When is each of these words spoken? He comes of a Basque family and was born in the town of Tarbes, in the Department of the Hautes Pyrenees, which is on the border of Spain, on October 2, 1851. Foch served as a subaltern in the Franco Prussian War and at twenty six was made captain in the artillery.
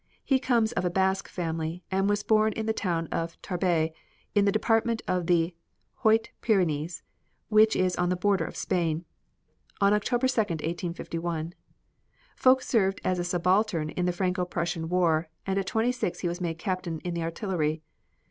He 0.25 0.39
comes 0.39 0.71
of 0.71 0.83
a 0.83 0.89
Basque 0.89 1.29
family 1.29 1.83
and 1.91 2.09
was 2.09 2.23
born 2.23 2.53
in 2.53 2.65
the 2.65 2.73
town 2.73 3.05
of 3.11 3.39
Tarbes, 3.43 3.91
in 4.33 4.45
the 4.45 4.51
Department 4.51 5.03
of 5.07 5.27
the 5.27 5.53
Hautes 5.99 6.29
Pyrenees, 6.41 7.03
which 7.49 7.75
is 7.75 7.95
on 7.97 8.09
the 8.09 8.15
border 8.15 8.45
of 8.45 8.55
Spain, 8.55 9.05
on 9.79 9.93
October 9.93 10.27
2, 10.27 10.39
1851. 10.41 11.53
Foch 12.35 12.63
served 12.63 12.99
as 13.03 13.19
a 13.19 13.23
subaltern 13.23 13.91
in 13.91 14.07
the 14.07 14.11
Franco 14.11 14.43
Prussian 14.43 14.89
War 14.89 15.29
and 15.45 15.59
at 15.59 15.67
twenty 15.67 15.91
six 15.91 16.23
was 16.23 16.41
made 16.41 16.57
captain 16.57 16.97
in 17.01 17.13
the 17.13 17.21
artillery. 17.21 17.83